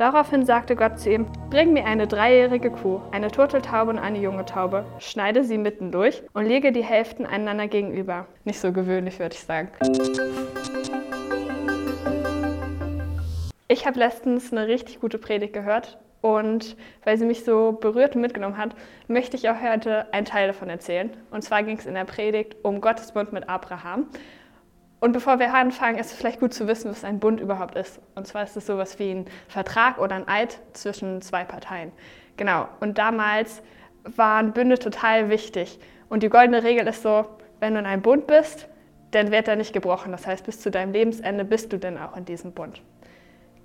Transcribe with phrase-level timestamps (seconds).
[0.00, 4.46] Daraufhin sagte Gott zu ihm, bring mir eine dreijährige Kuh, eine Turteltaube und eine junge
[4.46, 8.26] Taube, schneide sie mitten durch und lege die Hälften einander gegenüber.
[8.44, 9.68] Nicht so gewöhnlich, würde ich sagen.
[13.68, 18.22] Ich habe letztens eine richtig gute Predigt gehört und weil sie mich so berührt und
[18.22, 18.74] mitgenommen hat,
[19.06, 21.10] möchte ich auch heute einen Teil davon erzählen.
[21.30, 24.06] Und zwar ging es in der Predigt um Gottes Bund mit Abraham.
[25.00, 28.00] Und bevor wir anfangen, ist es vielleicht gut zu wissen, was ein Bund überhaupt ist.
[28.14, 31.90] Und zwar ist es sowas wie ein Vertrag oder ein Eid zwischen zwei Parteien.
[32.36, 32.68] Genau.
[32.80, 33.62] Und damals
[34.04, 35.80] waren Bünde total wichtig.
[36.10, 37.24] Und die goldene Regel ist so,
[37.60, 38.68] wenn du in einem Bund bist,
[39.12, 40.12] dann wird er nicht gebrochen.
[40.12, 42.82] Das heißt, bis zu deinem Lebensende bist du denn auch in diesem Bund.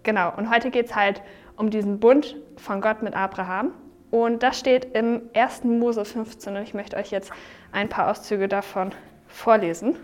[0.04, 0.31] Genau.
[0.38, 1.21] Und heute geht es halt
[1.57, 3.73] um diesen Bund von Gott mit Abraham.
[4.09, 5.65] Und das steht im 1.
[5.65, 6.55] Mose 15.
[6.55, 7.31] Und ich möchte euch jetzt
[7.73, 8.91] ein paar Auszüge davon
[9.27, 9.98] vorlesen.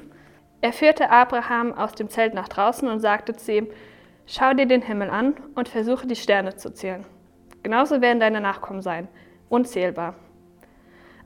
[0.62, 3.68] Er führte Abraham aus dem Zelt nach draußen und sagte zu ihm,
[4.28, 7.06] Schau dir den Himmel an und versuche die Sterne zu zählen.
[7.64, 9.08] Genauso werden deine Nachkommen sein,
[9.50, 10.16] unzählbar.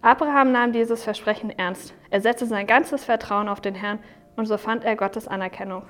[0.02, 1.94] Abraham nahm dieses Versprechen ernst.
[2.10, 4.00] Er setzte sein ganzes Vertrauen auf den Herrn
[4.36, 5.84] und so fand er Gottes Anerkennung.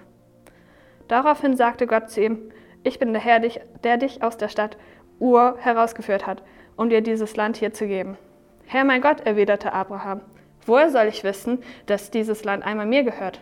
[1.08, 2.52] Daraufhin sagte Gott zu ihm,
[2.84, 4.78] ich bin der Herr, der dich aus der Stadt
[5.20, 6.44] Ur herausgeführt hat,
[6.76, 8.18] um dir dieses Land hier zu geben.
[8.66, 10.22] Herr mein Gott, erwiderte Abraham,
[10.66, 13.42] Woher soll ich wissen, dass dieses Land einmal mir gehört?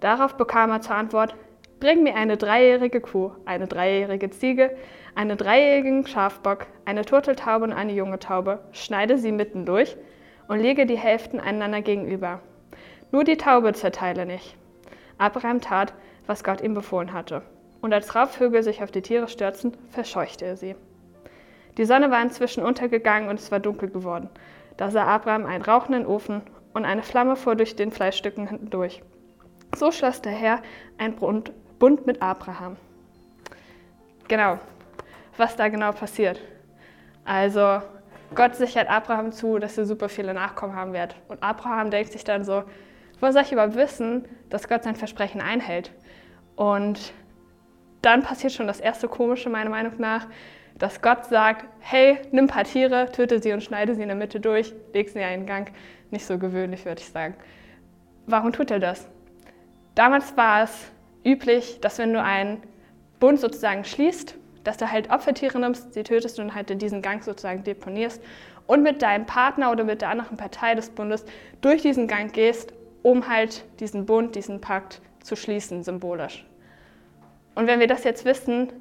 [0.00, 1.34] Darauf bekam er zur Antwort,
[1.80, 4.76] Bring mir eine dreijährige Kuh, eine dreijährige Ziege,
[5.14, 9.96] einen dreijährigen Schafbock, eine Turteltaube und eine junge Taube, schneide sie mitten durch
[10.48, 12.40] und lege die Hälften einander gegenüber.
[13.12, 14.56] Nur die Taube zerteile nicht.
[15.18, 15.94] Abraham tat,
[16.26, 17.42] was Gott ihm befohlen hatte.
[17.80, 20.74] Und als Raubvögel sich auf die Tiere stürzten, verscheuchte er sie.
[21.76, 24.28] Die Sonne war inzwischen untergegangen und es war dunkel geworden.
[24.78, 26.40] Da sah Abraham einen rauchenden Ofen
[26.72, 29.02] und eine Flamme fuhr durch den Fleischstücken hindurch.
[29.76, 30.62] So schloss der Herr
[30.96, 32.76] ein Bund mit Abraham.
[34.28, 34.58] Genau,
[35.36, 36.40] was da genau passiert.
[37.24, 37.82] Also,
[38.34, 41.16] Gott sichert Abraham zu, dass er super viele Nachkommen haben wird.
[41.28, 42.62] Und Abraham denkt sich dann so,
[43.20, 45.90] wo soll ich überhaupt wissen, dass Gott sein Versprechen einhält?
[46.54, 47.12] Und
[48.00, 50.28] dann passiert schon das erste Komische, meiner Meinung nach
[50.78, 54.16] dass Gott sagt, hey, nimm ein paar Tiere, töte sie und schneide sie in der
[54.16, 55.72] Mitte durch, leg sie in einen Gang.
[56.10, 57.34] Nicht so gewöhnlich, würde ich sagen.
[58.26, 59.08] Warum tut er das?
[59.94, 60.90] Damals war es
[61.24, 62.62] üblich, dass wenn du einen
[63.18, 67.22] Bund sozusagen schließt, dass du halt Opfertiere nimmst, sie tötest und halt in diesen Gang
[67.24, 68.22] sozusagen deponierst
[68.66, 71.24] und mit deinem Partner oder mit der anderen Partei des Bundes
[71.60, 72.72] durch diesen Gang gehst,
[73.02, 76.46] um halt diesen Bund, diesen Pakt zu schließen, symbolisch.
[77.54, 78.72] Und wenn wir das jetzt wissen,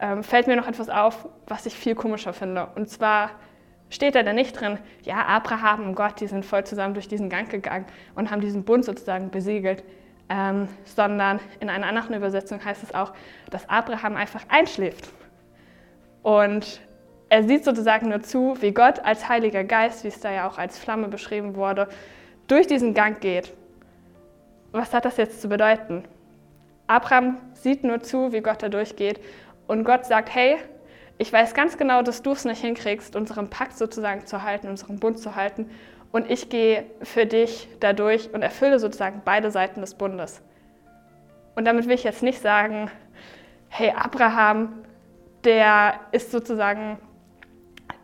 [0.00, 2.68] ähm, fällt mir noch etwas auf, was ich viel komischer finde.
[2.74, 3.30] Und zwar
[3.90, 7.28] steht da dann nicht drin, ja, Abraham und Gott, die sind voll zusammen durch diesen
[7.28, 7.84] Gang gegangen
[8.14, 9.84] und haben diesen Bund sozusagen besiegelt,
[10.28, 13.12] ähm, sondern in einer anderen Übersetzung heißt es auch,
[13.50, 15.12] dass Abraham einfach einschläft.
[16.22, 16.80] Und
[17.28, 20.58] er sieht sozusagen nur zu, wie Gott als Heiliger Geist, wie es da ja auch
[20.58, 21.88] als Flamme beschrieben wurde,
[22.46, 23.52] durch diesen Gang geht.
[24.72, 26.04] Was hat das jetzt zu bedeuten?
[26.86, 29.20] Abraham sieht nur zu, wie Gott da durchgeht
[29.70, 30.56] und Gott sagt, hey,
[31.16, 34.98] ich weiß ganz genau, dass du es nicht hinkriegst, unseren Pakt sozusagen zu halten, unseren
[34.98, 35.70] Bund zu halten.
[36.10, 40.42] Und ich gehe für dich dadurch und erfülle sozusagen beide Seiten des Bundes.
[41.54, 42.90] Und damit will ich jetzt nicht sagen,
[43.68, 44.72] hey, Abraham,
[45.44, 46.98] der ist sozusagen,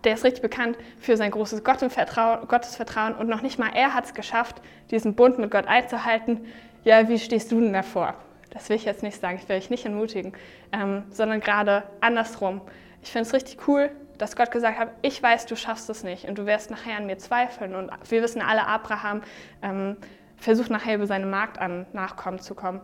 [0.04, 4.14] der ist richtig bekannt für sein großes Gottesvertrauen und noch nicht mal er hat es
[4.14, 4.62] geschafft,
[4.92, 6.46] diesen Bund mit Gott einzuhalten.
[6.84, 8.14] Ja, wie stehst du denn davor?
[8.56, 10.32] Das will ich jetzt nicht sagen, ich will euch nicht ermutigen,
[10.72, 12.62] ähm, sondern gerade andersrum.
[13.02, 16.24] Ich finde es richtig cool, dass Gott gesagt hat, ich weiß, du schaffst es nicht
[16.24, 17.74] und du wirst nachher an mir zweifeln.
[17.74, 19.20] Und wir wissen alle, Abraham
[19.60, 19.98] ähm,
[20.38, 22.80] versucht nachher über seine Magd an Nachkommen zu kommen.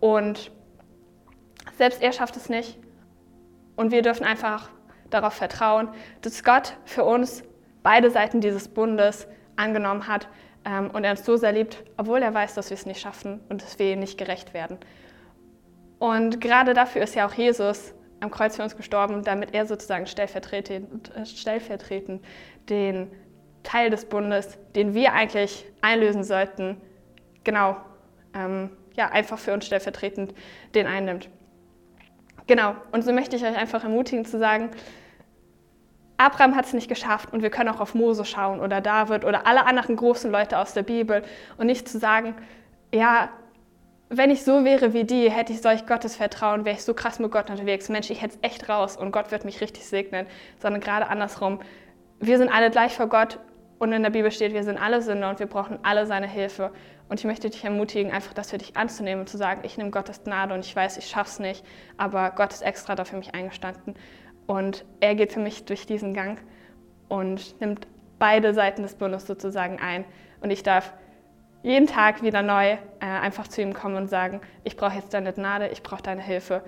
[0.00, 0.50] Und
[1.76, 2.76] selbst er schafft es nicht.
[3.76, 4.68] Und wir dürfen einfach
[5.10, 5.90] darauf vertrauen,
[6.22, 7.44] dass Gott für uns
[7.84, 10.26] beide Seiten dieses Bundes angenommen hat,
[10.64, 13.62] und er uns so sehr liebt, obwohl er weiß, dass wir es nicht schaffen und
[13.62, 14.78] dass wir ihm nicht gerecht werden.
[15.98, 20.06] Und gerade dafür ist ja auch Jesus am Kreuz für uns gestorben, damit er sozusagen
[20.06, 22.24] stellvertretend, äh, stellvertretend
[22.68, 23.10] den
[23.62, 26.80] Teil des Bundes, den wir eigentlich einlösen sollten,
[27.44, 27.76] genau,
[28.34, 30.34] ähm, ja, einfach für uns stellvertretend
[30.74, 31.28] den einnimmt.
[32.46, 34.70] Genau, und so möchte ich euch einfach ermutigen zu sagen,
[36.18, 39.46] Abraham hat es nicht geschafft und wir können auch auf Mose schauen oder David oder
[39.46, 41.22] alle anderen großen Leute aus der Bibel
[41.56, 42.34] und nicht zu sagen,
[42.92, 43.30] ja,
[44.10, 47.18] wenn ich so wäre wie die, hätte ich solch Gottes Vertrauen, wäre ich so krass
[47.18, 47.88] mit Gott unterwegs.
[47.88, 50.26] Mensch, ich hätte es echt raus und Gott wird mich richtig segnen,
[50.58, 51.60] sondern gerade andersrum.
[52.18, 53.38] Wir sind alle gleich vor Gott
[53.78, 56.72] Und in der Bibel steht, wir sind alle Sünder und wir brauchen alle seine Hilfe.
[57.08, 59.90] Und ich möchte dich ermutigen, einfach das für dich anzunehmen und zu sagen, ich nehme
[59.90, 61.64] Gottes Gnade und ich weiß, ich schaff's nicht,
[61.96, 63.94] aber Gott ist extra da für mich eingestanden.
[64.48, 66.40] Und er geht für mich durch diesen Gang
[67.08, 67.86] und nimmt
[68.18, 70.06] beide Seiten des Bundes sozusagen ein.
[70.40, 70.94] Und ich darf
[71.62, 75.34] jeden Tag wieder neu äh, einfach zu ihm kommen und sagen, ich brauche jetzt deine
[75.34, 76.62] Gnade, ich brauche deine Hilfe.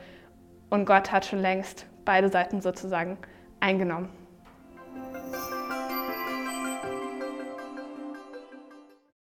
[0.69, 3.17] Und Gott hat schon längst beide Seiten sozusagen
[3.61, 4.11] eingenommen.